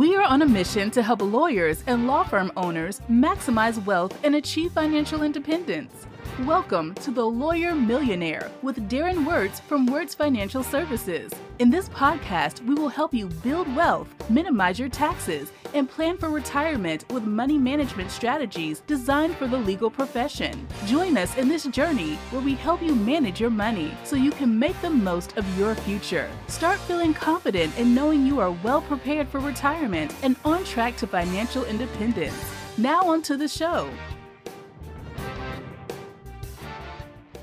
[0.00, 4.34] We are on a mission to help lawyers and law firm owners maximize wealth and
[4.34, 6.06] achieve financial independence.
[6.38, 11.30] Welcome to The Lawyer Millionaire with Darren Wirtz from Wirtz Financial Services.
[11.58, 16.30] In this podcast, we will help you build wealth, minimize your taxes, and plan for
[16.30, 20.66] retirement with money management strategies designed for the legal profession.
[20.86, 24.58] Join us in this journey where we help you manage your money so you can
[24.58, 26.30] make the most of your future.
[26.46, 31.06] Start feeling confident in knowing you are well prepared for retirement and on track to
[31.06, 32.42] financial independence.
[32.78, 33.90] Now, on to the show.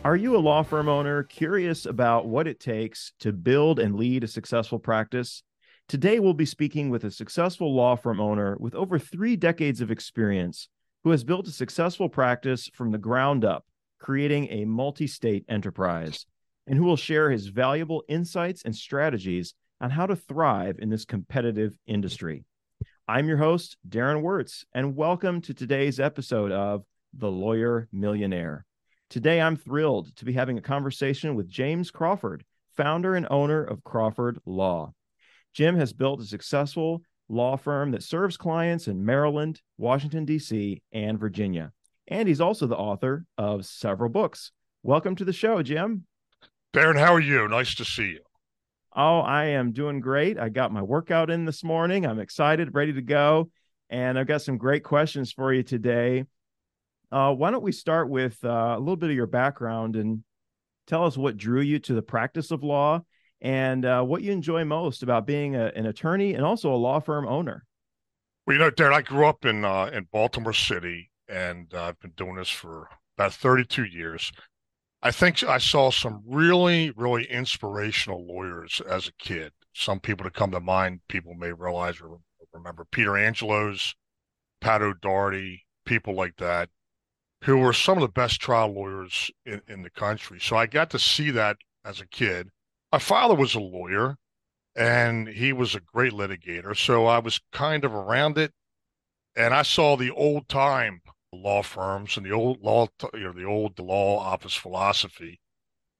[0.03, 4.23] Are you a law firm owner curious about what it takes to build and lead
[4.23, 5.43] a successful practice?
[5.89, 9.91] Today, we'll be speaking with a successful law firm owner with over three decades of
[9.91, 10.69] experience
[11.03, 13.65] who has built a successful practice from the ground up,
[13.99, 16.25] creating a multi state enterprise,
[16.67, 21.05] and who will share his valuable insights and strategies on how to thrive in this
[21.05, 22.45] competitive industry.
[23.07, 28.65] I'm your host, Darren Wirtz, and welcome to today's episode of The Lawyer Millionaire.
[29.09, 32.43] Today, I'm thrilled to be having a conversation with James Crawford,
[32.75, 34.93] founder and owner of Crawford Law.
[35.53, 41.17] Jim has built a successful law firm that serves clients in Maryland, Washington, D.C., and
[41.17, 41.71] Virginia.
[42.09, 44.51] And he's also the author of several books.
[44.83, 46.05] Welcome to the show, Jim.
[46.73, 47.47] Darren, how are you?
[47.47, 48.19] Nice to see you.
[48.93, 50.37] Oh, I am doing great.
[50.37, 52.05] I got my workout in this morning.
[52.05, 53.51] I'm excited, ready to go.
[53.89, 56.25] And I've got some great questions for you today.
[57.11, 60.23] Uh, why don't we start with uh, a little bit of your background and
[60.87, 63.01] tell us what drew you to the practice of law
[63.41, 66.99] and uh, what you enjoy most about being a, an attorney and also a law
[66.99, 67.63] firm owner.
[68.45, 71.99] Well, you know, Darren, I grew up in uh, in Baltimore City, and uh, I've
[71.99, 72.87] been doing this for
[73.17, 74.31] about 32 years.
[75.01, 79.51] I think I saw some really, really inspirational lawyers as a kid.
[79.73, 82.17] Some people that come to mind, people may realize or
[82.51, 83.93] remember Peter Angelos,
[84.59, 86.69] Pat O'Doherty, people like that
[87.43, 90.39] who were some of the best trial lawyers in, in the country.
[90.39, 92.49] So I got to see that as a kid.
[92.91, 94.17] My father was a lawyer
[94.75, 96.75] and he was a great litigator.
[96.75, 98.53] So I was kind of around it.
[99.35, 103.43] And I saw the old time law firms and the old law, you know, the
[103.43, 105.39] old law office philosophy.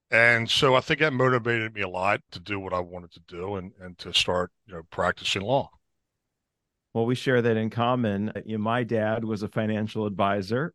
[0.10, 3.20] And so I think that motivated me a lot to do what I wanted to
[3.28, 5.70] do and, and to start, you know, practicing law.
[6.94, 8.30] Well, we share that in common.
[8.30, 10.74] Uh, you know, my dad was a financial advisor.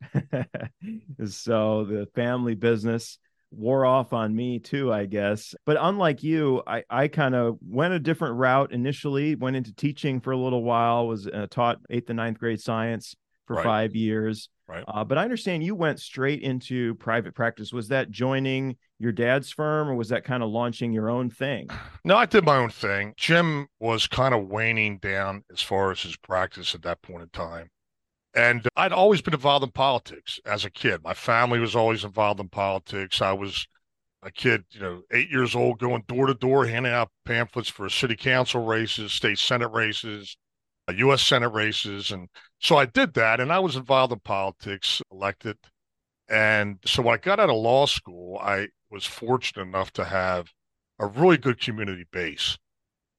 [1.26, 3.18] so the family business
[3.50, 5.54] wore off on me too, I guess.
[5.66, 10.20] But unlike you, I, I kind of went a different route initially, went into teaching
[10.20, 13.14] for a little while, was uh, taught eighth and ninth grade science
[13.52, 13.64] for right.
[13.64, 14.48] five years.
[14.66, 14.84] Right.
[14.88, 17.72] Uh, but I understand you went straight into private practice.
[17.72, 21.68] Was that joining your dad's firm or was that kind of launching your own thing?
[22.04, 23.14] No, I did my own thing.
[23.16, 27.28] Jim was kind of waning down as far as his practice at that point in
[27.28, 27.68] time.
[28.34, 31.02] And I'd always been involved in politics as a kid.
[31.04, 33.20] My family was always involved in politics.
[33.22, 33.66] I was
[34.22, 37.88] a kid, you know, eight years old, going door to door, handing out pamphlets for
[37.88, 40.36] city council races, state senate races,
[40.88, 41.20] U.S.
[41.20, 42.10] Uh, senate races.
[42.10, 42.28] And
[42.58, 43.40] so I did that.
[43.40, 45.56] And I was involved in politics, elected.
[46.28, 50.52] And so when I got out of law school, I was fortunate enough to have
[50.98, 52.58] a really good community base.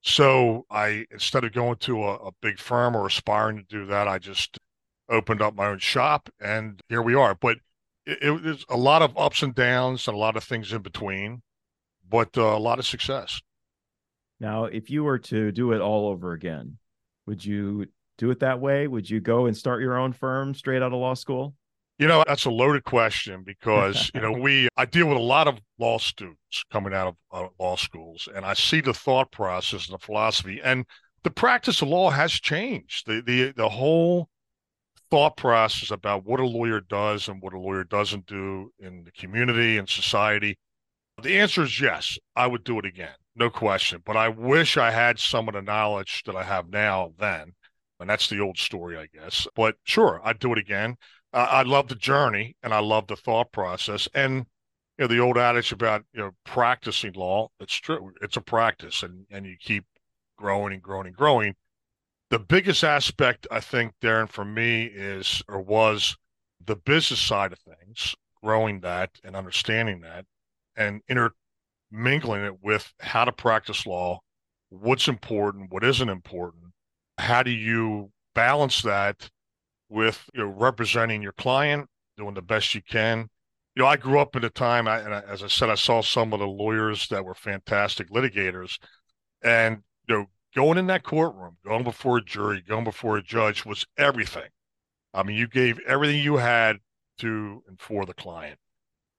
[0.01, 4.07] So I, instead of going to a, a big firm or aspiring to do that,
[4.07, 4.57] I just
[5.09, 7.35] opened up my own shop and here we are.
[7.35, 7.57] But
[8.05, 11.41] it, was a lot of ups and downs and a lot of things in between,
[12.09, 13.41] but uh, a lot of success.
[14.39, 16.77] Now, if you were to do it all over again,
[17.25, 18.87] would you do it that way?
[18.87, 21.55] Would you go and start your own firm straight out of law school?
[21.99, 25.47] You know, that's a loaded question because, you know, we, I deal with a lot
[25.47, 29.87] of law students coming out of uh, law schools and I see the thought process
[29.87, 30.85] and the philosophy and
[31.23, 33.07] the practice of law has changed.
[33.07, 34.29] The, the, the whole
[35.09, 39.11] thought process about what a lawyer does and what a lawyer doesn't do in the
[39.11, 40.57] community and society.
[41.21, 44.01] The answer is yes, I would do it again, no question.
[44.05, 47.53] But I wish I had some of the knowledge that I have now then.
[47.99, 49.47] And that's the old story, I guess.
[49.55, 50.97] But sure, I'd do it again
[51.33, 54.07] I love the journey and I love the thought process.
[54.13, 54.45] And
[54.97, 58.13] you know, the old adage about you know practicing law, it's true.
[58.21, 59.85] It's a practice, and and you keep
[60.37, 61.55] growing and growing and growing.
[62.29, 66.15] The biggest aspect, I think, Darren, for me is or was
[66.63, 70.25] the business side of things, growing that and understanding that,
[70.75, 71.01] and
[71.93, 74.19] intermingling it with how to practice law,
[74.69, 76.73] what's important, what isn't important,
[77.17, 79.29] how do you balance that
[79.89, 81.87] with you know representing your client,
[82.17, 83.29] doing the best you can.
[83.75, 85.75] You know, I grew up in a time, I, and I, as I said, I
[85.75, 88.77] saw some of the lawyers that were fantastic litigators,
[89.43, 90.25] and you know,
[90.55, 94.49] going in that courtroom, going before a jury, going before a judge was everything.
[95.13, 96.77] I mean, you gave everything you had
[97.19, 98.57] to and for the client.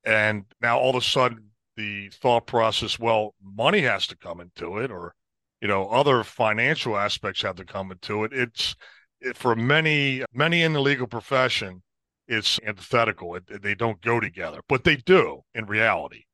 [0.04, 4.78] And now all of a sudden, the thought process, well, money has to come into
[4.78, 5.14] it, or,
[5.60, 8.32] you know, other financial aspects have to come into it.
[8.32, 8.76] It's
[9.20, 11.82] it, for many, many in the legal profession,
[12.28, 13.34] it's antithetical.
[13.34, 16.24] It, they don't go together, but they do in reality.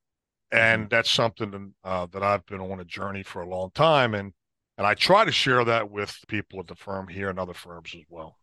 [0.53, 0.89] And mm-hmm.
[0.89, 4.15] that's something uh, that I've been on a journey for a long time.
[4.15, 4.33] And,
[4.77, 7.93] and I try to share that with people at the firm here and other firms
[7.95, 8.37] as well.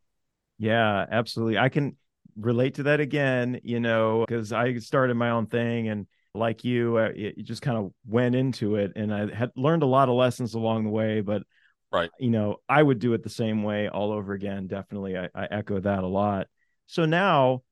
[0.57, 1.57] Yeah, absolutely.
[1.57, 1.97] I can
[2.37, 6.97] relate to that again, you know, because I started my own thing and like you,
[6.97, 10.09] uh, it, it just kind of went into it and I had learned a lot
[10.09, 11.43] of lessons along the way, but
[11.91, 14.67] right, you know, I would do it the same way all over again.
[14.67, 15.17] Definitely.
[15.17, 16.47] I, I echo that a lot.
[16.85, 17.63] So now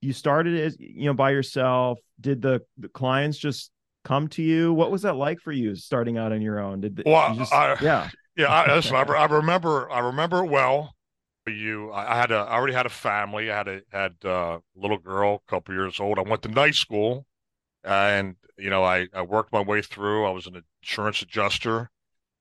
[0.00, 1.98] you started as, you know, by yourself.
[2.20, 3.70] Did the, the clients just
[4.04, 4.72] come to you?
[4.72, 6.80] What was that like for you starting out on your own?
[6.80, 8.46] Did the, well, just, I, yeah, yeah.
[8.46, 10.94] I, listen, I, I remember, I remember it well
[11.50, 13.50] you I had a I already had a family.
[13.50, 16.18] I had a had a little girl, a couple years old.
[16.18, 17.26] I went to night school,
[17.84, 20.26] and you know I I worked my way through.
[20.26, 21.90] I was an insurance adjuster,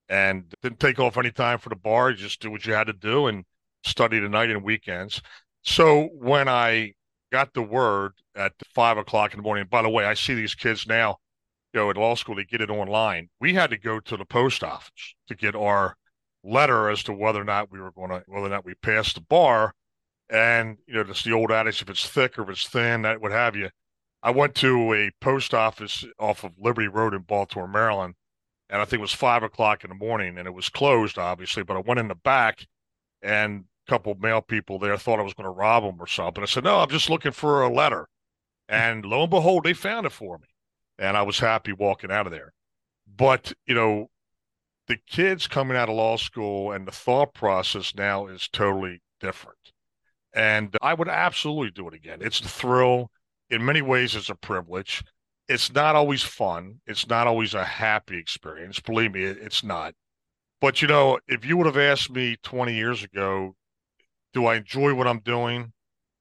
[0.09, 2.11] and didn't take off any time for the bar.
[2.11, 3.45] You just do what you had to do and
[3.83, 5.21] study at night and weekends.
[5.63, 6.93] So when I
[7.31, 10.55] got the word at five o'clock in the morning, by the way, I see these
[10.55, 11.17] kids now,
[11.73, 13.29] you know, at law school, they get it online.
[13.39, 15.95] We had to go to the post office to get our
[16.43, 19.15] letter as to whether or not we were going to whether or not we passed
[19.15, 19.73] the bar.
[20.29, 23.21] And you know, it's the old adage: if it's thick or if it's thin, that
[23.21, 23.69] would have you.
[24.21, 28.15] I went to a post office off of Liberty Road in Baltimore, Maryland,
[28.69, 31.63] and I think it was five o'clock in the morning, and it was closed, obviously.
[31.63, 32.67] But I went in the back,
[33.21, 36.07] and a couple of male people there thought I was going to rob them or
[36.07, 36.43] something.
[36.43, 38.07] I said, "No, I'm just looking for a letter,"
[38.67, 40.47] and lo and behold, they found it for me,
[40.97, 42.53] and I was happy walking out of there.
[43.07, 44.09] But you know,
[44.87, 49.71] the kids coming out of law school and the thought process now is totally different.
[50.33, 52.19] And I would absolutely do it again.
[52.21, 53.11] It's the thrill.
[53.49, 55.03] In many ways, it's a privilege.
[55.47, 56.81] It's not always fun.
[56.85, 58.79] It's not always a happy experience.
[58.79, 59.95] Believe me, it's not.
[60.61, 63.55] But, you know, if you would have asked me 20 years ago,
[64.33, 65.73] do I enjoy what I'm doing?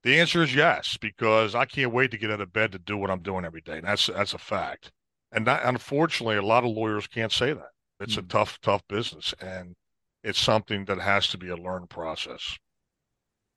[0.04, 2.96] The answer is yes, because I can't wait to get out of bed to do
[2.96, 3.78] what I'm doing every day.
[3.78, 4.92] And that's that's a fact.
[5.32, 7.70] And that, unfortunately, a lot of lawyers can't say that.
[8.00, 8.24] It's mm-hmm.
[8.24, 9.74] a tough, tough business, and
[10.22, 12.56] it's something that has to be a learned process.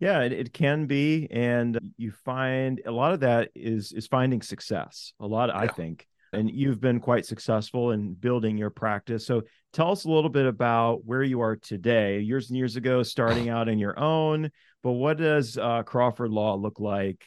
[0.01, 4.41] Yeah, it, it can be, and you find a lot of that is is finding
[4.41, 5.13] success.
[5.19, 5.59] A lot, yeah.
[5.59, 9.27] I think, and you've been quite successful in building your practice.
[9.27, 9.43] So,
[9.73, 12.19] tell us a little bit about where you are today.
[12.19, 14.49] Years and years ago, starting out in your own,
[14.81, 17.23] but what does uh, Crawford Law look like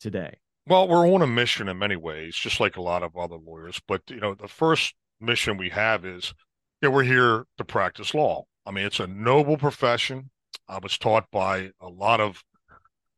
[0.00, 0.38] today?
[0.66, 3.82] Well, we're on a mission in many ways, just like a lot of other lawyers.
[3.86, 6.32] But you know, the first mission we have is
[6.80, 8.44] yeah, we're here to practice law.
[8.64, 10.30] I mean, it's a noble profession.
[10.68, 12.42] I was taught by a lot of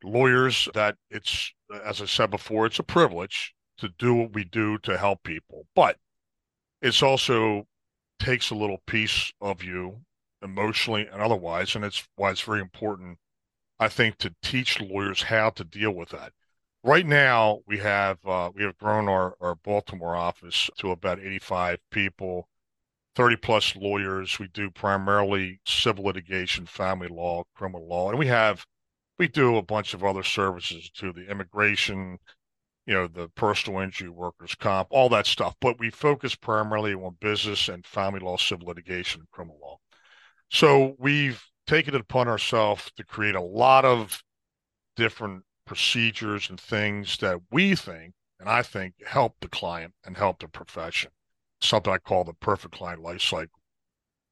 [0.03, 1.53] lawyers that it's,
[1.85, 5.67] as I said before, it's a privilege to do what we do to help people,
[5.75, 5.97] but
[6.83, 7.67] it's also
[8.19, 10.01] takes a little piece of you
[10.43, 13.19] emotionally and otherwise, and it's why it's very important,
[13.79, 16.33] I think, to teach lawyers how to deal with that.
[16.83, 21.79] Right now, we have uh, we have grown our, our Baltimore office to about 85
[21.91, 22.49] people
[23.17, 24.39] 30 plus lawyers.
[24.39, 28.65] We do primarily civil litigation, family law, criminal law, and we have
[29.19, 32.19] we do a bunch of other services to the immigration,
[32.85, 35.55] you know, the personal injury, workers' comp, all that stuff.
[35.61, 39.79] But we focus primarily on business and family law, civil litigation, and criminal law.
[40.51, 44.23] So we've taken it upon ourselves to create a lot of
[44.95, 50.41] different procedures and things that we think and I think help the client and help
[50.41, 51.11] the profession
[51.61, 53.61] something I call the perfect client life cycle.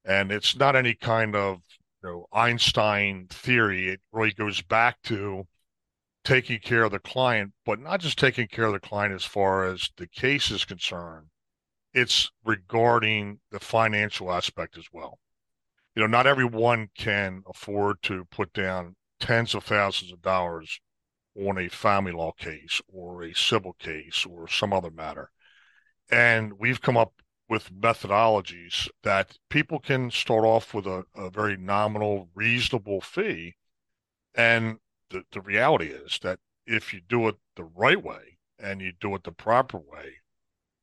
[0.05, 1.61] And it's not any kind of
[2.03, 3.89] you know Einstein theory.
[3.89, 5.47] It really goes back to
[6.25, 9.67] taking care of the client, but not just taking care of the client as far
[9.67, 11.27] as the case is concerned.
[11.93, 15.19] It's regarding the financial aspect as well.
[15.95, 20.81] You know, not everyone can afford to put down tens of thousands of dollars
[21.37, 25.31] on a family law case or a civil case or some other matter.
[26.11, 27.13] And we've come up
[27.49, 33.55] with methodologies that people can start off with a, a very nominal, reasonable fee.
[34.35, 34.79] And
[35.11, 39.15] the, the reality is that if you do it the right way and you do
[39.15, 40.15] it the proper way,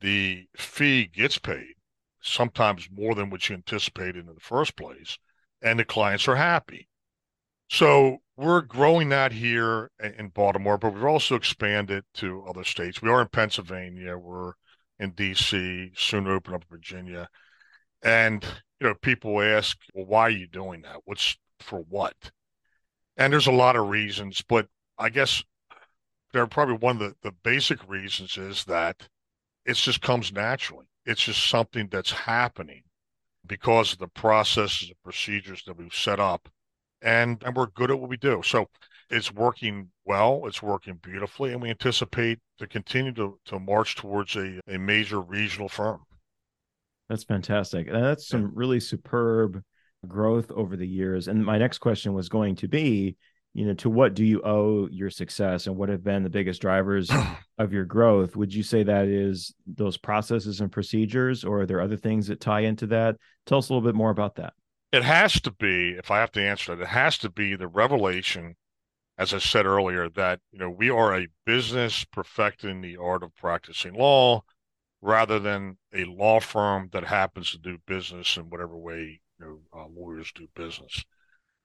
[0.02, 1.74] the fee gets paid,
[2.22, 5.18] sometimes more than what you anticipated in the first place,
[5.62, 6.88] and the clients are happy.
[7.70, 13.02] So we're growing that here in Baltimore, but we've also expanded to other states.
[13.02, 14.18] We are in Pennsylvania.
[14.18, 14.54] We're
[15.02, 17.28] in D.C., soon to open up Virginia.
[18.04, 18.46] And
[18.80, 21.02] you know, people ask, well, why are you doing that?
[21.06, 22.16] What's for what?
[23.18, 24.68] And there's a lot of reasons, but
[24.98, 25.44] I guess
[26.32, 29.08] there are probably one of the, the basic reasons is that
[29.66, 30.86] it just comes naturally.
[31.06, 32.84] It's just something that's happening
[33.46, 36.48] because of the processes and procedures that we've set up.
[37.02, 38.42] And, and we're good at what we do.
[38.46, 38.70] So
[39.12, 44.36] it's working well, it's working beautifully, and we anticipate to continue to, to march towards
[44.36, 46.02] a, a major regional firm.
[47.10, 47.92] That's fantastic.
[47.92, 49.62] That's some really superb
[50.08, 51.28] growth over the years.
[51.28, 53.18] And my next question was going to be,
[53.54, 56.62] you know, to what do you owe your success and what have been the biggest
[56.62, 57.12] drivers
[57.58, 58.36] of your growth?
[58.38, 62.40] Would you say that is those processes and procedures, or are there other things that
[62.40, 63.18] tie into that?
[63.46, 64.54] Tell us a little bit more about that.
[64.94, 67.68] It has to be, if I have to answer that, it has to be the
[67.68, 68.56] revelation,
[69.22, 73.36] as I said earlier, that you know we are a business perfecting the art of
[73.36, 74.42] practicing law
[75.00, 79.60] rather than a law firm that happens to do business in whatever way you know
[79.80, 81.04] uh, lawyers do business.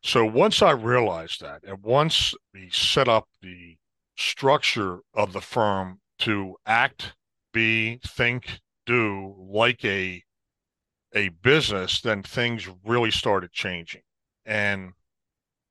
[0.02, 3.78] So once I realized that, and once we set up the
[4.16, 7.14] structure of the firm to act,
[7.54, 10.22] be, think, do like a
[11.14, 14.02] a business, then things really started changing.
[14.44, 14.92] And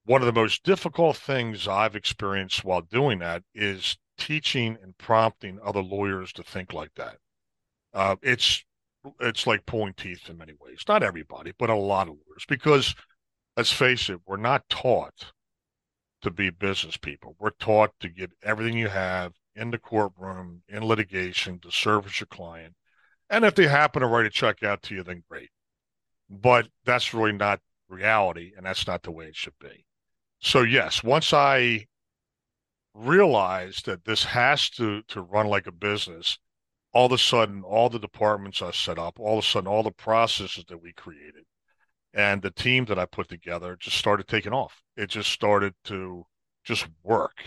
[0.05, 5.59] one of the most difficult things I've experienced while doing that is teaching and prompting
[5.63, 7.17] other lawyers to think like that.
[7.93, 8.63] Uh, it's
[9.19, 10.83] it's like pulling teeth in many ways.
[10.87, 12.95] Not everybody, but a lot of lawyers, because
[13.55, 15.31] let's face it, we're not taught
[16.21, 17.35] to be business people.
[17.39, 22.27] We're taught to give everything you have in the courtroom, in litigation, to service your
[22.27, 22.73] client.
[23.29, 25.49] And if they happen to write a check out to you, then great.
[26.29, 27.59] But that's really not
[27.89, 29.85] reality, and that's not the way it should be.
[30.39, 31.85] So yes, once I
[32.93, 36.37] realized that this has to to run like a business,
[36.93, 39.19] all of a sudden, all the departments are set up.
[39.19, 41.43] All of a sudden, all the processes that we created
[42.13, 44.81] and the team that I put together just started taking off.
[44.95, 46.25] It just started to
[46.63, 47.43] just work,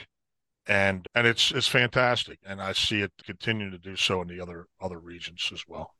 [0.67, 4.41] and and it's it's fantastic, and I see it continue to do so in the
[4.41, 5.95] other other regions as well.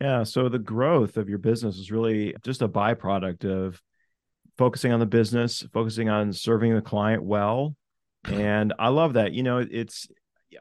[0.00, 3.80] Yeah, so the growth of your business is really just a byproduct of
[4.56, 7.76] focusing on the business, focusing on serving the client well,
[8.24, 9.32] and I love that.
[9.32, 10.08] You know, it's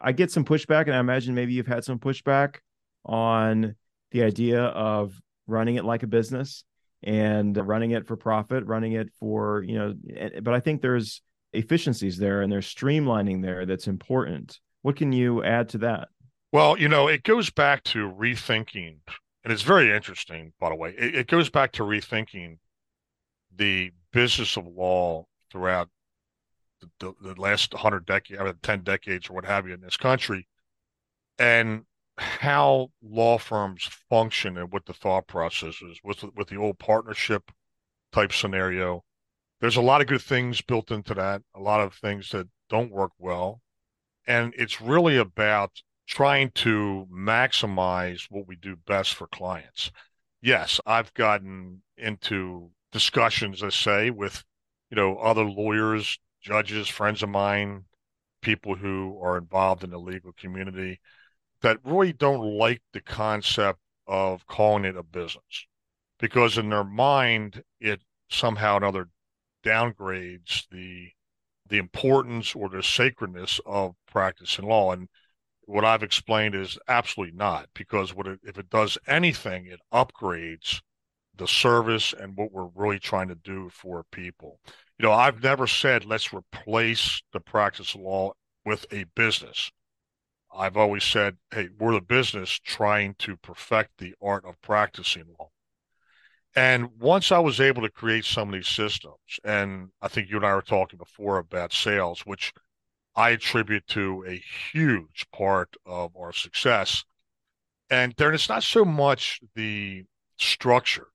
[0.02, 2.58] I get some pushback, and I imagine maybe you've had some pushback
[3.06, 3.76] on
[4.12, 6.64] the idea of running it like a business
[7.04, 9.94] and running it for profit, running it for, you know,
[10.42, 11.22] but I think there's
[11.52, 14.60] efficiencies there and there's streamlining there that's important.
[14.82, 16.08] What can you add to that?
[16.52, 18.98] Well, you know, it goes back to rethinking,
[19.44, 20.94] and it's very interesting, by the way.
[20.98, 22.58] It, it goes back to rethinking
[23.55, 25.89] the business of law throughout
[27.00, 30.48] the, the, last 100 decades, or 10 decades, or what have you, in this country.
[31.39, 31.86] And
[32.17, 37.51] how law firms function and what the thought process is with with the old partnership
[38.12, 39.03] type scenario.
[39.60, 42.91] There's a lot of good things built into that, a lot of things that don't
[42.91, 43.62] work well.
[44.27, 45.72] And it's really about
[46.07, 49.91] trying to maximize what we do best for clients.
[50.41, 54.44] Yes, I've gotten into discussions, let's say, with
[54.90, 57.86] you know other lawyers, judges, friends of mine,
[58.42, 61.02] people who are involved in the legal community
[61.62, 65.66] that really don't like the concept of calling it a business
[66.20, 69.10] because in their mind it somehow or another
[69.64, 71.10] downgrades the
[71.70, 74.92] the importance or the sacredness of practice practicing law.
[74.92, 75.08] And
[75.62, 80.82] what I've explained is absolutely not because what it, if it does anything it upgrades
[81.36, 84.60] the service and what we're really trying to do for people.
[84.98, 88.34] You know, I've never said let's replace the practice of law
[88.66, 89.72] with a business.
[90.56, 95.50] I've always said, hey, we're the business trying to perfect the art of practicing law.
[96.56, 100.38] And once I was able to create some of these systems, and I think you
[100.38, 102.54] and I were talking before about sales, which
[103.16, 107.04] I attribute to a huge part of our success.
[107.90, 110.04] And there, it's not so much the
[110.38, 111.08] structure,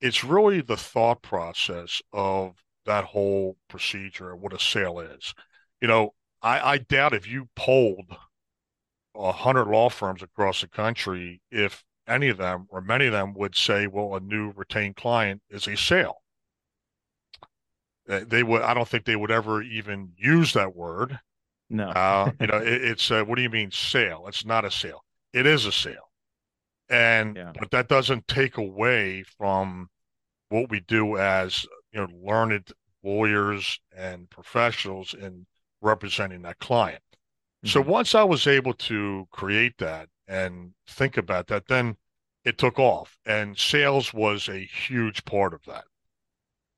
[0.00, 5.34] it's really the thought process of that whole procedure, what a sale is.
[5.80, 8.16] You know, I, I doubt if you polled
[9.14, 13.34] a hundred law firms across the country, if any of them or many of them
[13.34, 16.16] would say, well, a new retained client is a sale.
[18.06, 18.62] They would.
[18.62, 21.20] I don't think they would ever even use that word.
[21.68, 21.88] No.
[21.90, 24.24] uh, you know, it, it's uh, what do you mean sale?
[24.26, 25.04] It's not a sale.
[25.32, 26.09] It is a sale,
[26.90, 27.52] and yeah.
[27.58, 29.88] but that doesn't take away from
[30.48, 35.46] what we do as you know learned lawyers and professionals in
[35.80, 37.02] representing that client.
[37.64, 37.90] So mm-hmm.
[37.90, 41.96] once I was able to create that and think about that, then
[42.44, 43.18] it took off.
[43.26, 45.84] And sales was a huge part of that.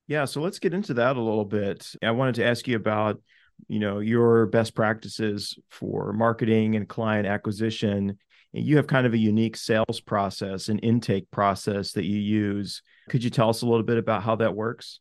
[0.09, 0.25] Yeah.
[0.25, 1.95] So let's get into that a little bit.
[2.03, 3.23] I wanted to ask you about,
[3.69, 8.19] you know, your best practices for marketing and client acquisition.
[8.53, 12.83] You have kind of a unique sales process and intake process that you use.
[13.09, 15.01] Could you tell us a little bit about how that works?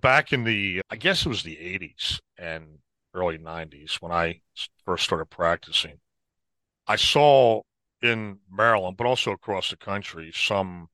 [0.00, 2.78] Back in the, I guess it was the 80s and
[3.14, 4.40] early 90s when I
[4.84, 5.98] first started practicing,
[6.86, 7.62] I saw
[8.02, 10.88] in Maryland, but also across the country, some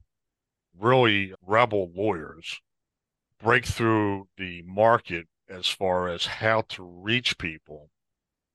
[0.78, 2.60] really rebel lawyers
[3.42, 7.90] break through the market as far as how to reach people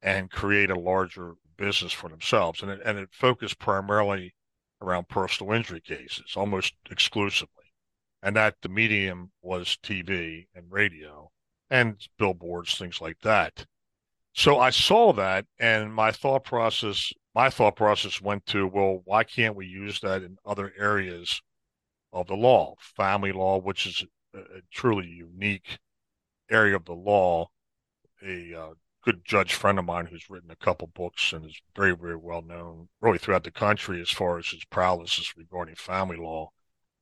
[0.01, 2.61] and create a larger business for themselves.
[2.61, 4.33] And it, and it focused primarily
[4.81, 7.49] around personal injury cases, almost exclusively.
[8.23, 11.31] And that the medium was TV and radio
[11.69, 13.65] and billboards, things like that.
[14.33, 19.23] So I saw that, and my thought process, my thought process went to, well, why
[19.23, 21.41] can't we use that in other areas
[22.13, 24.39] of the law, family law, which is a,
[24.71, 25.79] truly unique
[26.49, 27.49] area of the law.
[28.25, 31.95] A uh, good judge friend of mine who's written a couple books and is very,
[31.95, 36.17] very well known really throughout the country as far as his prowess is regarding family
[36.17, 36.49] law.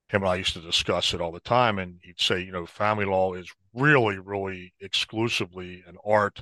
[0.08, 2.66] Him and I used to discuss it all the time, and he'd say, you know,
[2.66, 6.42] family law is really, really exclusively an art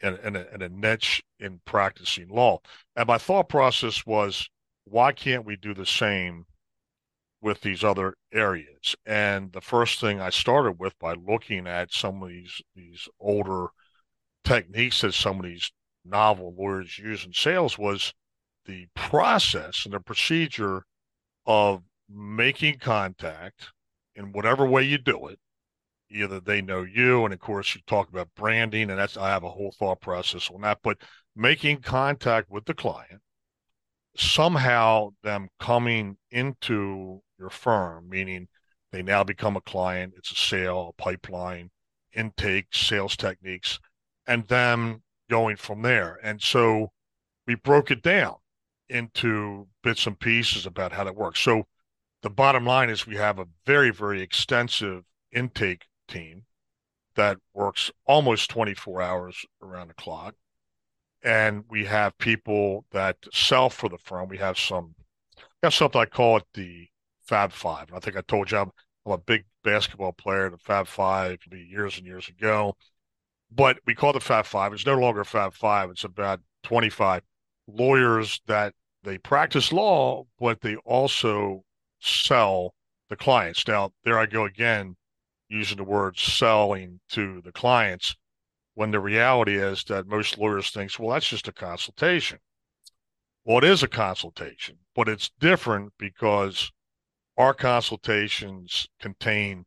[0.00, 2.60] and, and, a, and a niche in practicing law.
[2.96, 4.48] And my thought process was,
[4.84, 6.46] why can't we do the same
[7.42, 8.96] with these other areas?
[9.04, 13.66] And the first thing I started with by looking at some of these these older
[14.44, 15.70] techniques that some of these
[16.04, 18.14] novel lawyers use in sales was
[18.66, 20.84] the process and the procedure
[21.46, 23.72] of making contact
[24.14, 25.38] in whatever way you do it.
[26.10, 29.44] Either they know you and of course you talk about branding and that's i have
[29.44, 30.96] a whole thought process on that but
[31.36, 33.20] making contact with the client
[34.16, 38.48] somehow them coming into your firm meaning
[38.90, 41.70] they now become a client it's a sale a pipeline
[42.14, 43.78] intake sales techniques
[44.28, 46.92] and then going from there and so
[47.46, 48.36] we broke it down
[48.88, 51.64] into bits and pieces about how that works so
[52.22, 56.44] the bottom line is we have a very very extensive intake team
[57.18, 60.34] that works almost 24 hours around the clock.
[61.24, 64.28] And we have people that sell for the firm.
[64.28, 64.94] We have some,
[65.64, 66.86] have something I call it the
[67.26, 67.88] Fab Five.
[67.88, 68.70] And I think I told you I'm,
[69.04, 70.48] I'm a big basketball player.
[70.48, 72.76] The Fab Five years and years ago,
[73.50, 74.72] but we call it the Fab Five.
[74.72, 75.90] It's no longer Fab Five.
[75.90, 77.22] It's about 25
[77.66, 81.64] lawyers that they practice law, but they also
[82.00, 82.74] sell
[83.08, 83.66] the clients.
[83.66, 84.96] Now, there I go again
[85.48, 88.16] using the word selling to the clients
[88.74, 92.38] when the reality is that most lawyers think, well, that's just a consultation.
[93.44, 96.70] Well, it is a consultation, but it's different because
[97.38, 99.64] our consultations contain,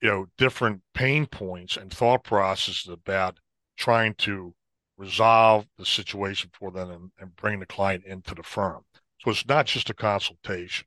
[0.00, 3.38] you know, different pain points and thought processes about
[3.76, 4.54] trying to
[4.96, 8.84] resolve the situation for them and, and bring the client into the firm.
[9.20, 10.86] So it's not just a consultation.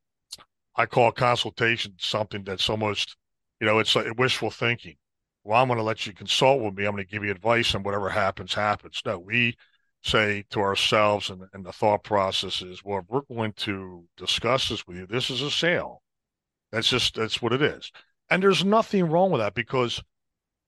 [0.76, 3.16] I call consultation something that's almost
[3.62, 4.96] you know, it's like wishful thinking.
[5.44, 6.84] Well, I'm going to let you consult with me.
[6.84, 9.00] I'm going to give you advice, and whatever happens, happens.
[9.06, 9.56] No, we
[10.02, 14.84] say to ourselves, and, and the thought process is, well, we're going to discuss this
[14.84, 16.02] with you, this is a sale.
[16.72, 17.92] That's just that's what it is.
[18.32, 20.02] And there's nothing wrong with that because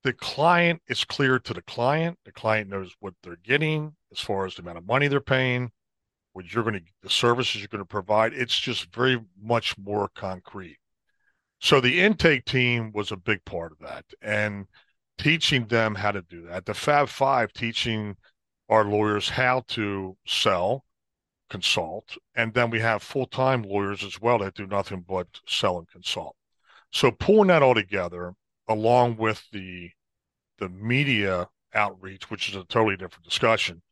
[0.03, 2.19] the client is clear to the client.
[2.27, 5.71] The client knows what they're getting as far as the amount of money they're paying,
[6.35, 8.35] what you're going to, the services you're going to provide.
[8.35, 10.77] It's just very much more concrete.
[11.59, 14.67] So the intake team was a big part of that and
[15.17, 16.67] teaching them how to do that.
[16.67, 18.19] The Fab Five teaching
[18.69, 20.85] our lawyers how to sell,
[21.49, 25.79] consult, and then we have full time lawyers as well that do nothing but sell
[25.79, 26.37] and consult.
[26.95, 28.35] So pulling that all together,
[28.69, 29.91] along with the
[30.59, 33.83] the media outreach, which is a totally different discussion,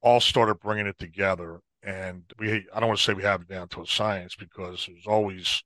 [0.00, 1.60] all started bringing it together.
[1.82, 4.86] And we, I don't want to say we have it down to a science because
[4.86, 5.64] there's always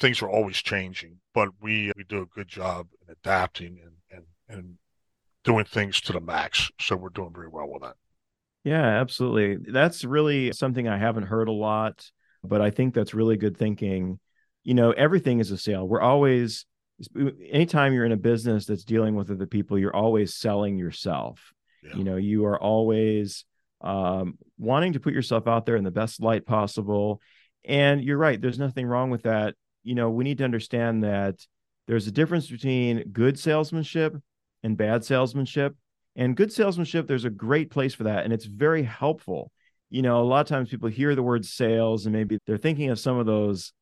[0.00, 4.24] things are always changing, but we we do a good job in adapting and and
[4.48, 4.74] and
[5.44, 6.72] doing things to the max.
[6.80, 7.94] So we're doing very well with that.
[8.64, 9.70] Yeah, absolutely.
[9.70, 12.10] That's really something I haven't heard a lot,
[12.42, 14.18] but I think that's really good thinking.
[14.64, 15.86] You know, everything is a sale.
[15.86, 16.66] We're always
[17.52, 21.52] anytime you're in a business that's dealing with other people, you're always selling yourself.
[21.82, 21.96] Yeah.
[21.96, 23.44] You know, you are always
[23.80, 27.20] um, wanting to put yourself out there in the best light possible.
[27.64, 31.46] And you're right, there's nothing wrong with that you know, we need to understand that
[31.86, 34.16] there's a difference between good salesmanship
[34.62, 35.76] and bad salesmanship.
[36.16, 38.24] And good salesmanship, there's a great place for that.
[38.24, 39.52] And it's very helpful.
[39.90, 42.90] you know, a lot of times people hear the word sales and maybe they're thinking
[42.90, 43.72] of some of those,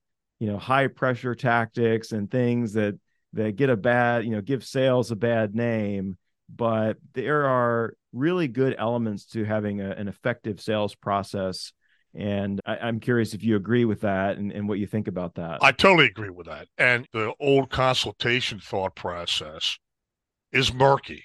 [0.42, 2.98] you know, high pressure tactics and things that
[3.32, 6.18] that get a bad, you know, give sales a bad name.
[6.52, 11.72] But there are really good elements to having a, an effective sales process.
[12.12, 15.36] And I, am curious if you agree with that and, and what you think about
[15.36, 15.62] that.
[15.62, 16.66] I totally agree with that.
[16.76, 19.78] And the old consultation thought process
[20.50, 21.22] is murky.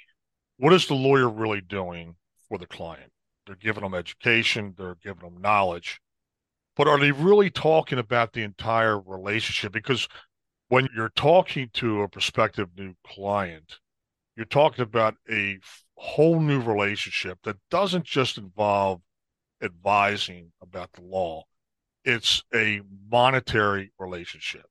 [0.58, 2.17] What is the lawyer really doing
[2.49, 3.12] for the client?
[3.47, 5.99] They're giving them education, they're giving them knowledge.
[6.78, 9.74] But are they really talking about the entire relationship?
[9.74, 10.08] Because
[10.70, 13.80] when you're talking to a prospective new client,
[14.36, 15.58] you're talking about a
[15.96, 19.02] whole new relationship that doesn't just involve
[19.62, 21.44] advising about the law.
[22.06, 24.68] It's a monetary relationship.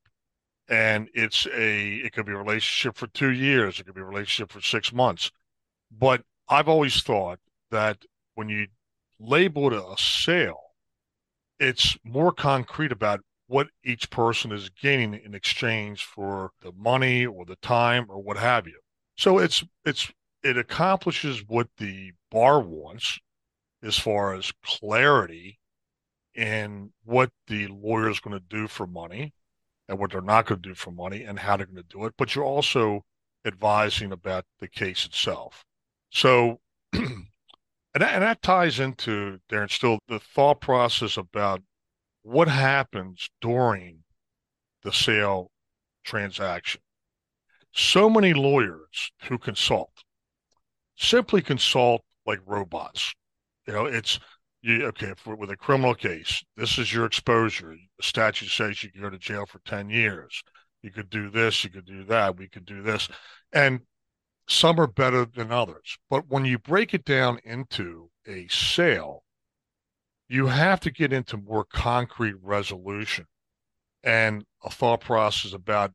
[0.68, 4.04] And it's a it could be a relationship for two years, it could be a
[4.04, 5.30] relationship for six months.
[5.90, 7.38] But I've always thought
[7.70, 7.98] that
[8.34, 8.68] when you
[9.18, 10.65] label a sale,
[11.58, 17.44] it's more concrete about what each person is gaining in exchange for the money or
[17.44, 18.78] the time or what have you.
[19.16, 20.10] So it's it's
[20.42, 23.18] it accomplishes what the bar wants
[23.82, 25.58] as far as clarity
[26.34, 29.32] in what the lawyer is going to do for money
[29.88, 32.04] and what they're not going to do for money and how they're going to do
[32.04, 32.14] it.
[32.18, 33.04] But you're also
[33.44, 35.64] advising about the case itself.
[36.10, 36.60] So,
[38.02, 41.62] that, and that ties into, Darren, still the thought process about
[42.22, 44.00] what happens during
[44.82, 45.50] the sale
[46.04, 46.80] transaction.
[47.72, 49.90] So many lawyers who consult
[50.96, 53.14] simply consult like robots.
[53.66, 54.18] You know, it's
[54.62, 56.42] you, okay for, with a criminal case.
[56.56, 57.74] This is your exposure.
[57.98, 60.42] The statute says you can go to jail for ten years.
[60.82, 61.64] You could do this.
[61.64, 62.36] You could do that.
[62.36, 63.08] We could do this,
[63.52, 63.80] and
[64.48, 65.98] some are better than others.
[66.08, 69.24] But when you break it down into a sale,
[70.28, 73.26] you have to get into more concrete resolution
[74.02, 75.92] and a thought process about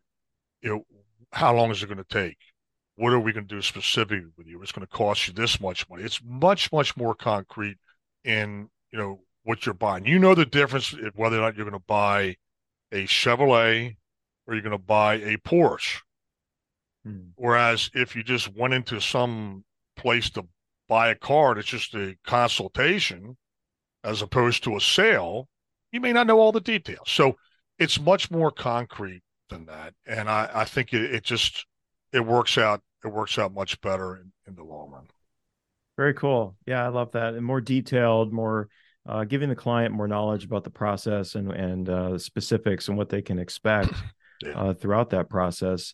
[0.62, 0.86] you know
[1.32, 2.38] how long is it going to take?
[2.96, 4.62] What are we going to do specifically with you?
[4.62, 6.04] It's going to cost you this much money.
[6.04, 7.78] It's much much more concrete
[8.24, 10.06] in you know what you're buying.
[10.06, 12.36] You know the difference whether or not you're going to buy
[12.92, 13.96] a chevrolet
[14.46, 16.02] or you're going to buy a porsche
[17.06, 17.30] hmm.
[17.36, 19.64] whereas if you just went into some
[19.96, 20.44] place to
[20.88, 23.38] buy a car it's just a consultation
[24.04, 25.48] as opposed to a sale,
[25.92, 27.08] you may not know all the details.
[27.10, 27.36] So
[27.78, 29.94] it's much more concrete than that.
[30.06, 31.66] And I, I think it, it just
[32.12, 35.08] it works out it works out much better in, in the long run.
[35.98, 36.56] Very cool.
[36.66, 37.34] Yeah, I love that.
[37.34, 38.70] And more detailed, more
[39.08, 43.10] uh, giving the client more knowledge about the process and and uh, specifics and what
[43.10, 43.94] they can expect
[44.44, 44.52] yeah.
[44.52, 45.94] uh, throughout that process.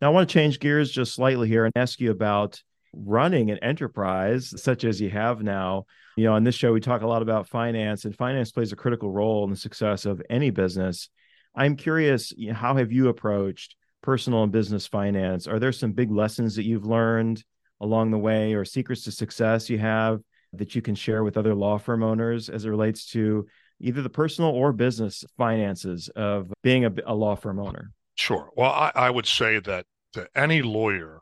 [0.00, 3.58] Now, I want to change gears just slightly here and ask you about running an
[3.58, 5.84] enterprise such as you have now.
[6.16, 8.76] You know on this show we talk a lot about finance and finance plays a
[8.76, 11.08] critical role in the success of any business.
[11.54, 15.46] I'm curious you know, how have you approached personal and business finance?
[15.46, 17.44] Are there some big lessons that you've learned
[17.80, 20.20] along the way or secrets to success you have
[20.54, 23.46] that you can share with other law firm owners as it relates to
[23.80, 28.50] either the personal or business finances of being a, a law firm owner sure.
[28.56, 31.20] Well I, I would say that to any lawyer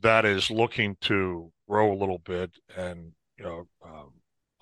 [0.00, 4.12] that is looking to grow a little bit and you know um,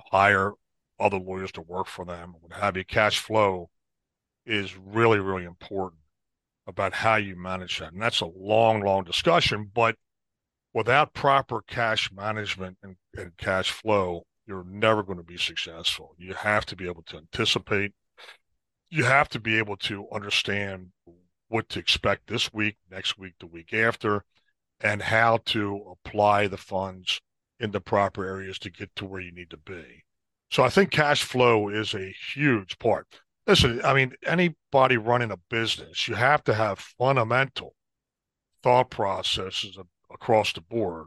[0.01, 0.53] hire
[0.99, 3.69] other lawyers to work for them what have you cash flow
[4.47, 6.01] is really really important
[6.69, 7.93] about how you manage that.
[7.93, 9.97] And that's a long long discussion but
[10.73, 16.15] without proper cash management and, and cash flow you're never going to be successful.
[16.19, 17.93] You have to be able to anticipate.
[18.91, 20.89] You have to be able to understand
[21.49, 24.25] what to expect this week next week the week after
[24.81, 27.21] and how to apply the funds
[27.59, 30.05] in the proper areas to get to where you need to be.
[30.51, 33.07] So I think cash flow is a huge part.
[33.47, 37.75] Listen, I mean, anybody running a business, you have to have fundamental
[38.63, 39.79] thought processes
[40.11, 41.07] across the board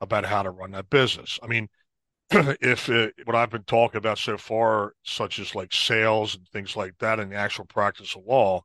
[0.00, 1.38] about how to run that business.
[1.42, 1.68] I mean,
[2.30, 6.76] if it, what I've been talking about so far, such as like sales and things
[6.76, 8.62] like that in the actual practice of law,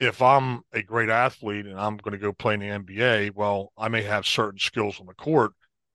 [0.00, 3.72] if I'm a great athlete and I'm going to go play in the NBA, well,
[3.76, 5.52] I may have certain skills on the court.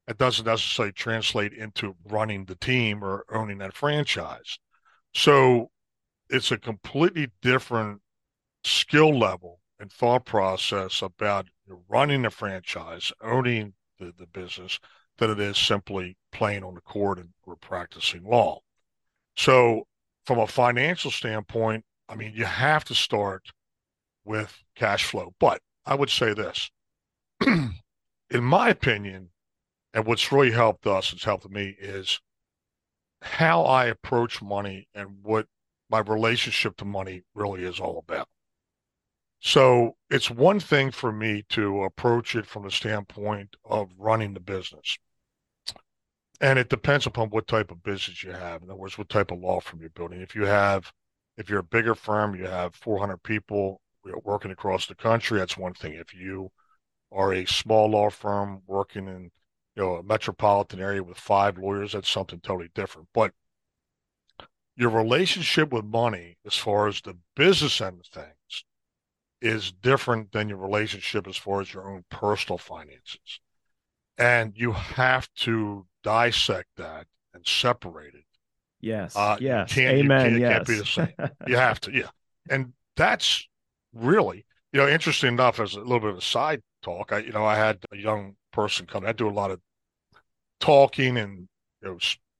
[0.07, 4.59] It doesn't necessarily translate into running the team or owning that franchise.
[5.15, 5.71] So
[6.29, 8.01] it's a completely different
[8.63, 11.47] skill level and thought process about
[11.89, 14.79] running a franchise, owning the, the business,
[15.17, 18.59] than it is simply playing on the court and or practicing law.
[19.35, 19.87] So
[20.27, 23.51] from a financial standpoint, I mean, you have to start–
[24.25, 25.33] with cash flow.
[25.39, 26.69] But I would say this
[27.45, 29.29] in my opinion,
[29.93, 32.19] and what's really helped us, it's helped me, is
[33.21, 35.47] how I approach money and what
[35.89, 38.27] my relationship to money really is all about.
[39.39, 44.39] So it's one thing for me to approach it from the standpoint of running the
[44.39, 44.97] business.
[46.41, 48.63] And it depends upon what type of business you have.
[48.63, 50.21] In other words, what type of law firm you're building.
[50.21, 50.91] If you have,
[51.37, 53.81] if you're a bigger firm, you have 400 people
[54.23, 55.93] working across the country, that's one thing.
[55.93, 56.51] If you
[57.11, 59.31] are a small law firm working in,
[59.75, 63.07] you know, a metropolitan area with five lawyers, that's something totally different.
[63.13, 63.31] But
[64.75, 68.65] your relationship with money, as far as the business end of things,
[69.41, 73.39] is different than your relationship as far as your own personal finances.
[74.17, 78.23] And you have to dissect that and separate it.
[78.79, 79.15] Yes.
[79.15, 79.73] Uh, yes.
[79.73, 80.33] Can't, Amen.
[80.33, 80.53] You can't, yes.
[80.53, 81.29] can't be the same.
[81.47, 81.91] you have to.
[81.91, 82.09] Yeah.
[82.49, 83.47] And that's
[83.95, 87.11] really, you know, interesting enough as a little bit of a side talk.
[87.11, 89.05] I, you know, I had a young person come.
[89.05, 89.61] I do a lot of
[90.59, 91.47] talking and
[91.81, 91.97] you know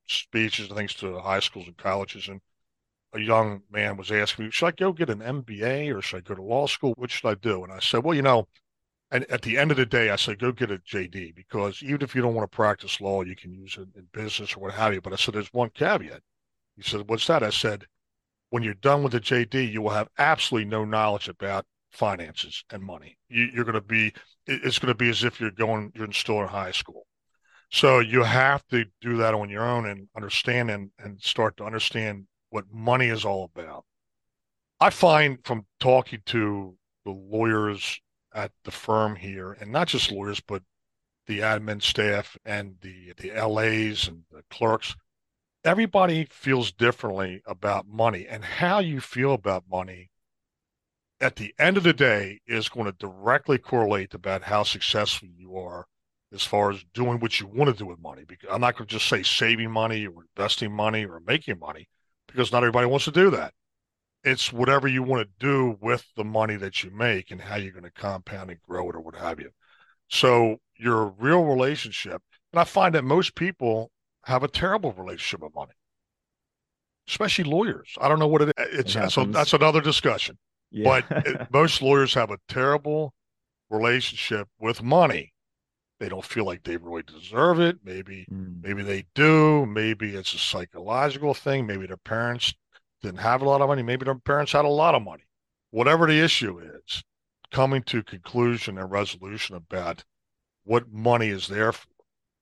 [0.08, 2.42] speeches and things to high schools and colleges, and
[3.14, 6.22] a young man was asking me, "Should I go get an MBA or should I
[6.22, 6.94] go to law school?
[6.98, 8.48] What should I do?" And I said, "Well, you know."
[9.12, 12.02] And at the end of the day, I said, go get a JD because even
[12.02, 14.74] if you don't want to practice law, you can use it in business or what
[14.74, 15.02] have you.
[15.02, 16.22] But I said, there's one caveat.
[16.76, 17.44] He said, what's that?
[17.44, 17.86] I said,
[18.50, 22.84] when you're done with the JD, you will have absolutely no knowledge about finances and
[22.84, 23.18] money.
[23.30, 24.14] You, are going to be,
[24.46, 27.06] it's going to be as if you're going, you're still in high school.
[27.72, 31.66] So you have to do that on your own and understand and, and start to
[31.66, 33.86] understand what money is all about.
[34.80, 38.00] I find from talking to the lawyers
[38.34, 40.62] at the firm here, and not just lawyers, but
[41.28, 44.96] the admin staff and the the LAs and the clerks,
[45.66, 50.12] everybody feels differently about money and how you feel about money
[51.20, 55.58] at the end of the day is going to directly correlate about how successful you
[55.58, 55.88] are
[56.32, 58.24] as far as doing what you want to do with money.
[58.28, 61.88] Because I'm not going to just say saving money or investing money or making money
[62.28, 63.54] because not everybody wants to do that.
[64.24, 67.72] It's whatever you want to do with the money that you make and how you're
[67.72, 69.50] going to compound and grow it or what have you.
[70.10, 73.92] So your real relationship, and I find that most people
[74.26, 75.74] have a terrible relationship with money,
[77.08, 77.96] especially lawyers.
[78.02, 78.80] I don't know what it is.
[78.80, 80.38] It's, it uh, so that's another discussion.
[80.72, 81.02] Yeah.
[81.10, 83.14] but it, uh, most lawyers have a terrible
[83.70, 85.34] relationship with money.
[86.00, 87.78] They don't feel like they really deserve it.
[87.84, 88.62] Maybe, mm.
[88.62, 89.66] maybe they do.
[89.66, 91.66] Maybe it's a psychological thing.
[91.66, 92.54] Maybe their parents
[93.02, 93.84] didn't have a lot of money.
[93.84, 95.24] Maybe their parents had a lot of money.
[95.70, 97.04] Whatever the issue is,
[97.52, 100.04] coming to conclusion and resolution about
[100.64, 101.88] what money is there for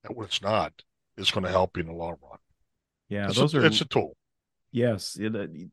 [0.03, 0.83] and what it's not
[1.17, 2.39] is going to help you in the long run.
[3.09, 4.15] Yeah, it's those a, are it's a tool.
[4.71, 5.17] Yes,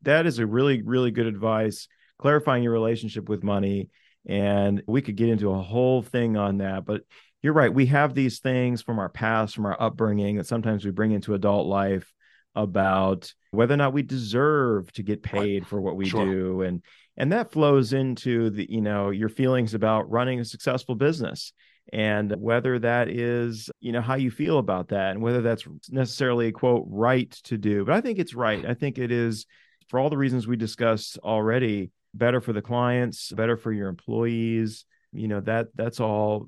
[0.03, 1.87] that is a really really good advice.
[2.19, 3.89] Clarifying your relationship with money,
[4.27, 6.85] and we could get into a whole thing on that.
[6.85, 7.01] But
[7.41, 7.73] you're right.
[7.73, 11.33] We have these things from our past, from our upbringing, that sometimes we bring into
[11.33, 12.13] adult life
[12.53, 15.67] about whether or not we deserve to get paid right.
[15.67, 16.25] for what we sure.
[16.25, 16.83] do, and
[17.17, 21.53] and that flows into the you know your feelings about running a successful business
[21.91, 26.47] and whether that is you know how you feel about that and whether that's necessarily
[26.47, 28.65] a quote right to do but i think it's right.
[28.65, 29.45] I think it is
[29.89, 34.85] for all the reasons we discussed already better for the clients better for your employees
[35.11, 36.47] you know that that's all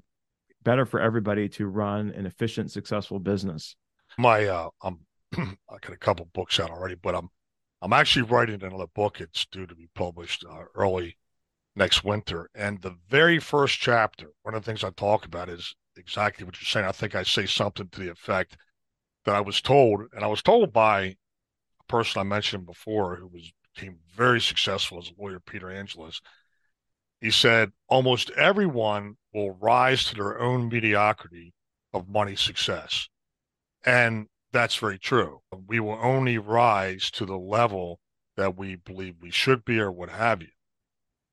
[0.63, 3.75] better for everybody to run an efficient successful business.
[4.17, 4.99] My uh i'm
[5.37, 7.29] i got a couple books out already but i'm
[7.81, 9.19] i'm actually writing another book.
[9.19, 11.17] It's due to be published uh, early
[11.75, 12.49] next winter.
[12.53, 16.59] And the very first chapter, one of the things I talk about is exactly what
[16.61, 16.85] you're saying.
[16.85, 18.57] I think I say something to the effect
[19.25, 21.15] that I was told, and I was told by a
[21.87, 26.21] person I mentioned before who was became very successful as a lawyer, Peter Angelos.
[27.21, 31.53] He said almost everyone will rise to their own mediocrity
[31.91, 33.07] of money success.
[33.83, 35.41] And that's very true.
[35.67, 37.99] We will only rise to the level
[38.37, 40.49] that we believe we should be or what have you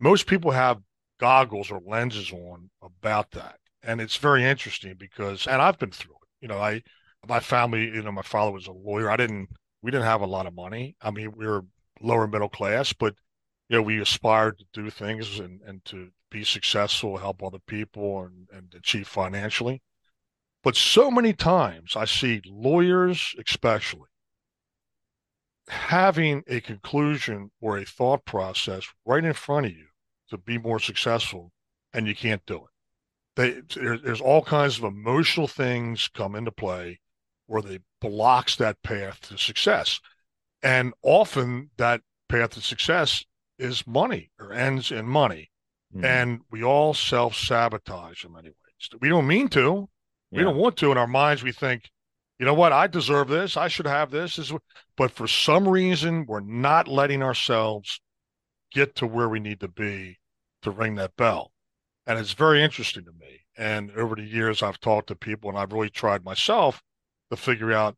[0.00, 0.80] most people have
[1.20, 3.56] goggles or lenses on about that.
[3.82, 6.28] And it's very interesting because, and I've been through it.
[6.40, 6.82] You know, I,
[7.28, 9.10] my family, you know, my father was a lawyer.
[9.10, 9.48] I didn't,
[9.82, 10.96] we didn't have a lot of money.
[11.00, 11.64] I mean, we were
[12.00, 13.14] lower middle class, but,
[13.68, 18.22] you know, we aspired to do things and, and to be successful, help other people
[18.22, 19.82] and, and achieve financially.
[20.62, 24.08] But so many times I see lawyers, especially,
[25.68, 29.86] having a conclusion or a thought process right in front of you
[30.30, 31.52] to be more successful,
[31.92, 32.62] and you can't do it.
[33.36, 37.00] They, there, there's all kinds of emotional things come into play
[37.46, 40.00] where they blocks that path to success,
[40.62, 43.24] and often that path to success
[43.58, 45.50] is money or ends in money,
[45.94, 46.04] mm-hmm.
[46.04, 49.00] and we all self sabotage in many ways.
[49.00, 49.88] We don't mean to,
[50.30, 50.92] we don't want to.
[50.92, 51.90] In our minds, we think,
[52.38, 52.72] you know what?
[52.72, 53.56] I deserve this.
[53.56, 54.36] I should have this.
[54.36, 54.52] this
[54.96, 58.00] but for some reason, we're not letting ourselves
[58.72, 60.18] get to where we need to be
[60.62, 61.52] to ring that bell.
[62.06, 63.40] And it's very interesting to me.
[63.56, 66.82] And over the years, I've talked to people and I've really tried myself
[67.30, 67.96] to figure out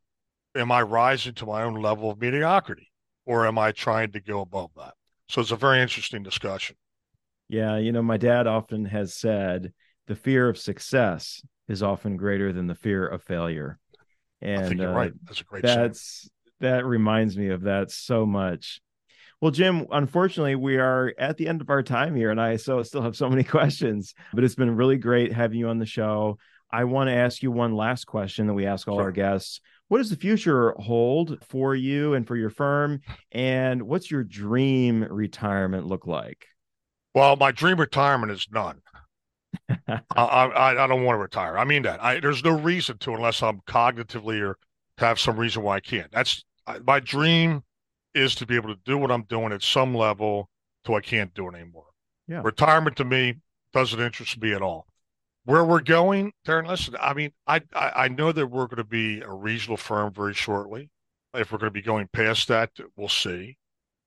[0.55, 2.91] am I rising to my own level of mediocrity
[3.25, 4.95] or am I trying to go above that?
[5.29, 6.77] So it's a very interesting discussion.
[7.49, 7.79] Yeah.
[7.79, 9.73] You know, my dad often has said
[10.07, 13.79] the fear of success is often greater than the fear of failure.
[14.41, 15.13] And I think you're uh, right.
[15.25, 15.63] That's a great.
[15.63, 16.29] That's
[16.61, 16.75] saying.
[16.75, 18.81] that reminds me of that so much.
[19.43, 22.81] Well, Jim, unfortunately, we are at the end of our time here, and I so
[22.85, 24.15] still have so many questions.
[24.33, 26.39] But it's been really great having you on the show.
[26.71, 29.07] I want to ask you one last question that we ask all sure.
[29.07, 29.61] our guests.
[29.89, 33.01] What does the future hold for you and for your firm?
[33.33, 36.47] And what's your dream retirement look like?
[37.13, 38.81] Well, my dream retirement is none.
[39.89, 41.59] I, I, I don't want to retire.
[41.59, 42.01] I mean that.
[42.01, 44.57] I, there's no reason to unless I'm cognitively or
[44.99, 46.13] have some reason why I can't.
[46.13, 46.45] That's
[46.85, 47.65] my dream
[48.15, 50.49] is to be able to do what I'm doing at some level
[50.85, 51.87] till I can't do it anymore.
[52.29, 52.43] Yeah.
[52.45, 53.41] Retirement to me
[53.73, 54.87] doesn't interest me at all.
[55.45, 58.85] Where we're going, Darren, listen, I mean, I, I, I know that we're going to
[58.85, 60.91] be a regional firm very shortly.
[61.35, 63.57] If we're going to be going past that, we'll see.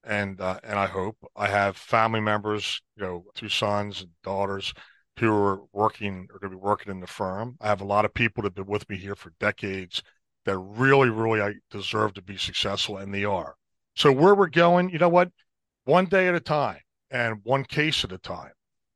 [0.04, 4.72] And uh, and I hope I have family members, you know, two sons and daughters
[5.20, 7.58] who are working are going to be working in the firm.
[7.60, 10.04] I have a lot of people that have been with me here for decades
[10.46, 13.56] that really, really I deserve to be successful, and they are.
[13.96, 15.30] So where we're going, you know what?
[15.86, 16.80] One day at a time
[17.12, 18.52] and one case at a time.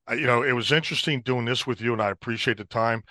[0.08, 3.04] I, you know, it was interesting doing this with you, and I appreciate the time,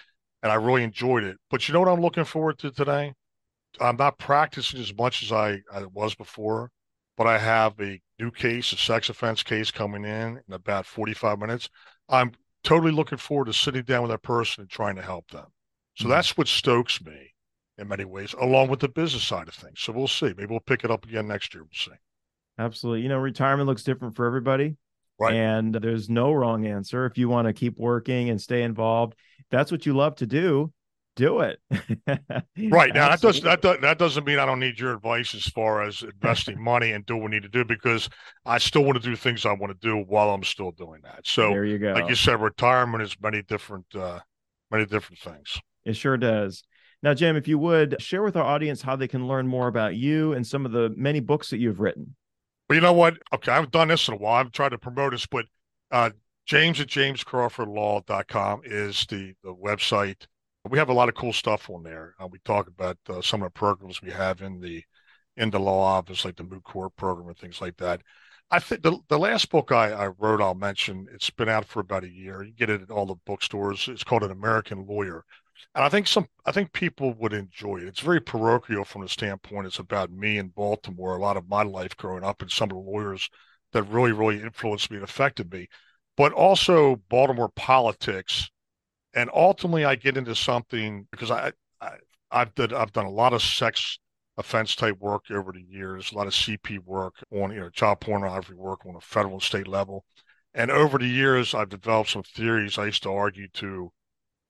[0.42, 1.38] and I really enjoyed it.
[1.50, 3.14] But you know what I'm looking forward to today?
[3.80, 6.70] I'm not practicing as much as I, I was before,
[7.16, 11.38] but I have a new case, a sex offense case coming in in about 45
[11.38, 11.68] minutes.
[12.08, 12.32] I'm
[12.64, 15.46] totally looking forward to sitting down with that person and trying to help them.
[15.96, 16.10] So mm-hmm.
[16.10, 17.32] that's what stokes me
[17.78, 19.80] in many ways, along with the business side of things.
[19.80, 20.34] So we'll see.
[20.36, 21.62] Maybe we'll pick it up again next year.
[21.62, 21.98] We'll see.
[22.58, 23.02] Absolutely.
[23.02, 24.76] You know, retirement looks different for everybody.
[25.18, 25.34] Right.
[25.34, 27.06] And there's no wrong answer.
[27.06, 29.14] If you want to keep working and stay involved,
[29.50, 30.72] that's what you love to do,
[31.16, 31.58] do it.
[32.70, 32.94] right.
[32.94, 35.82] Now that does that does, that doesn't mean I don't need your advice as far
[35.82, 38.08] as investing money and do what we need to do because
[38.46, 41.26] I still want to do things I want to do while I'm still doing that.
[41.26, 41.92] So there you go.
[41.94, 44.20] Like you said, retirement is many different uh
[44.70, 45.60] many different things.
[45.84, 46.62] It sure does.
[47.02, 49.94] Now, Jim, if you would share with our audience how they can learn more about
[49.94, 52.16] you and some of the many books that you've written.
[52.68, 53.18] Well, you know what?
[53.32, 54.40] Okay, I haven't done this in a while.
[54.40, 55.46] I've tried to promote this, but
[55.90, 56.10] uh,
[56.46, 60.26] James at jamescrawfordlaw.com is the, the website.
[60.68, 62.14] We have a lot of cool stuff on there.
[62.20, 64.82] Uh, we talk about uh, some of the programs we have in the
[65.36, 68.02] in the law office, like the moot court program and things like that.
[68.50, 71.78] I think the, the last book I, I wrote, I'll mention, it's been out for
[71.80, 72.42] about a year.
[72.42, 73.88] You get it at all the bookstores.
[73.88, 75.24] It's called An American Lawyer
[75.74, 77.88] and I think some I think people would enjoy it.
[77.88, 81.62] It's very parochial from the standpoint it's about me in Baltimore, a lot of my
[81.62, 83.28] life growing up, and some of the lawyers
[83.72, 85.68] that really really influenced me and affected me,
[86.16, 88.50] but also Baltimore politics,
[89.14, 91.96] and ultimately I get into something because I, I
[92.30, 93.98] I've did I've done a lot of sex
[94.36, 98.00] offense type work over the years, a lot of CP work on you know child
[98.00, 100.04] pornography work on a federal and state level,
[100.54, 102.78] and over the years I've developed some theories.
[102.78, 103.92] I used to argue to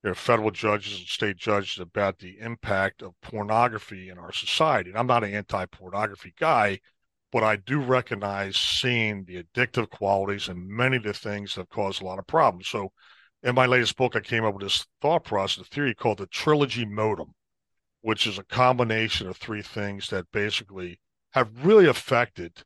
[0.02, 4.90] you know, federal judges and state judges about the impact of pornography in our society.
[4.90, 6.78] And I'm not an anti-pornography guy,
[7.32, 12.00] but I do recognize seeing the addictive qualities and many of the things that cause
[12.00, 12.68] a lot of problems.
[12.68, 12.92] So
[13.42, 16.26] in my latest book, I came up with this thought process, a theory called the
[16.26, 17.34] trilogy modem,
[18.00, 21.00] which is a combination of three things that basically
[21.32, 22.62] have really affected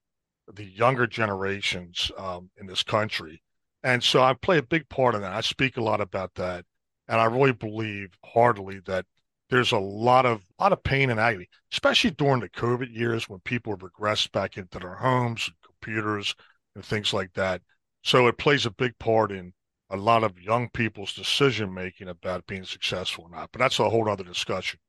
[0.53, 3.43] the younger generations um, in this country.
[3.83, 5.33] And so I play a big part in that.
[5.33, 6.65] I speak a lot about that.
[7.09, 9.05] And I really believe heartily that
[9.51, 13.41] there's a lot of lot of pain and agony, especially during the COVID years when
[13.41, 16.35] people have regressed back into their homes and computers
[16.75, 17.61] and things like that.
[18.03, 19.53] So it plays a big part in
[19.91, 23.51] a lot of young people's decision making about being successful or not.
[23.53, 24.81] But that's a whole other discussion.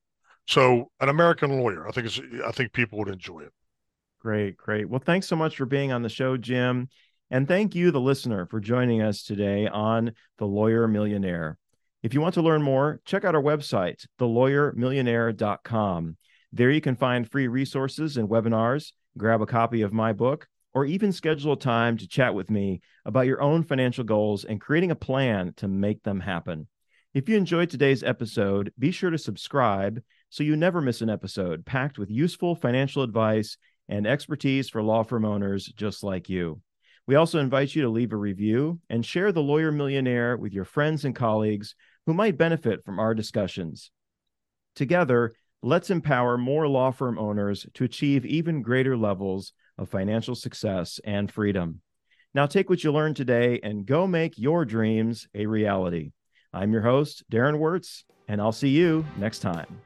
[0.48, 3.54] So an American lawyer, I think is I think people would enjoy it.
[4.22, 4.90] Great, great.
[4.90, 6.88] Well, thanks so much for being on the show, Jim.
[7.30, 11.58] And thank you, the listener, for joining us today on The Lawyer Millionaire.
[12.04, 16.18] If you want to learn more, check out our website, thelawyermillionaire.com.
[16.52, 20.86] There you can find free resources and webinars, grab a copy of my book, or
[20.86, 24.92] even schedule a time to chat with me about your own financial goals and creating
[24.92, 26.68] a plan to make them happen.
[27.14, 31.66] If you enjoyed today's episode, be sure to subscribe so you never miss an episode
[31.66, 33.56] packed with useful financial advice
[33.88, 36.60] and expertise for law firm owners just like you.
[37.06, 40.66] We also invite you to leave a review and share the Lawyer Millionaire with your
[40.66, 41.76] friends and colleagues
[42.06, 43.92] who might benefit from our discussions.
[44.76, 45.34] Together,
[45.66, 51.32] Let's empower more law firm owners to achieve even greater levels of financial success and
[51.32, 51.80] freedom.
[52.34, 56.12] Now, take what you learned today and go make your dreams a reality.
[56.52, 59.80] I'm your host, Darren Wurz, and I'll see you next time.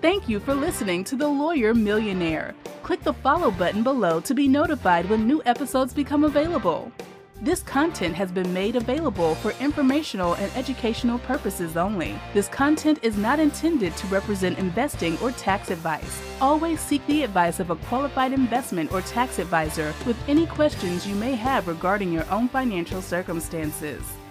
[0.00, 2.54] Thank you for listening to The Lawyer Millionaire.
[2.82, 6.90] Click the follow button below to be notified when new episodes become available.
[7.42, 12.16] This content has been made available for informational and educational purposes only.
[12.32, 16.22] This content is not intended to represent investing or tax advice.
[16.40, 21.16] Always seek the advice of a qualified investment or tax advisor with any questions you
[21.16, 24.21] may have regarding your own financial circumstances.